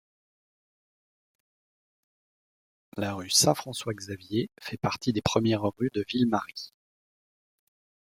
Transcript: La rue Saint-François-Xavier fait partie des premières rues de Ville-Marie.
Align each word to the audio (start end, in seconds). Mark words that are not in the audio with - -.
La 2.97 3.13
rue 3.13 3.29
Saint-François-Xavier 3.29 4.49
fait 4.59 4.77
partie 4.77 5.13
des 5.13 5.21
premières 5.21 5.61
rues 5.77 5.91
de 5.93 6.03
Ville-Marie. 6.07 6.73